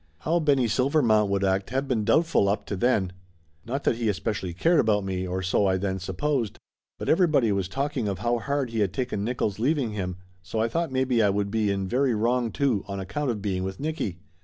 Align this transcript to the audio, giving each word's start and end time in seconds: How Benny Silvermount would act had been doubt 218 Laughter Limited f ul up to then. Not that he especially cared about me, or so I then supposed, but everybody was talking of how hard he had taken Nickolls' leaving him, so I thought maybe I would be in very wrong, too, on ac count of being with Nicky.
How 0.21 0.39
Benny 0.39 0.65
Silvermount 0.67 1.29
would 1.29 1.43
act 1.43 1.69
had 1.69 1.87
been 1.87 2.03
doubt 2.03 2.25
218 2.25 2.43
Laughter 2.45 2.73
Limited 2.73 2.87
f 2.87 2.89
ul 2.89 2.99
up 3.03 3.03
to 3.05 3.11
then. 3.11 3.17
Not 3.67 3.83
that 3.83 3.97
he 3.97 4.09
especially 4.09 4.51
cared 4.51 4.79
about 4.79 5.03
me, 5.03 5.27
or 5.27 5.43
so 5.43 5.67
I 5.67 5.77
then 5.77 5.99
supposed, 5.99 6.57
but 6.97 7.07
everybody 7.07 7.51
was 7.51 7.67
talking 7.67 8.07
of 8.07 8.17
how 8.17 8.39
hard 8.39 8.71
he 8.71 8.79
had 8.79 8.93
taken 8.93 9.23
Nickolls' 9.23 9.59
leaving 9.59 9.91
him, 9.91 10.17
so 10.41 10.57
I 10.59 10.69
thought 10.69 10.91
maybe 10.91 11.21
I 11.21 11.29
would 11.29 11.51
be 11.51 11.69
in 11.69 11.87
very 11.87 12.15
wrong, 12.15 12.51
too, 12.51 12.83
on 12.87 12.99
ac 12.99 13.09
count 13.09 13.29
of 13.29 13.43
being 13.43 13.63
with 13.63 13.79
Nicky. 13.79 14.17